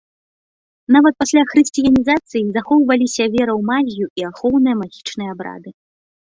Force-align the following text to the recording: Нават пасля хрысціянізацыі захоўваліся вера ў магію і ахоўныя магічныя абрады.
Нават 0.95 1.13
пасля 1.23 1.43
хрысціянізацыі 1.51 2.43
захоўваліся 2.57 3.23
вера 3.37 3.53
ў 3.59 3.61
магію 3.71 4.07
і 4.23 4.29
ахоўныя 4.33 4.75
магічныя 4.83 5.29
абрады. 5.39 5.69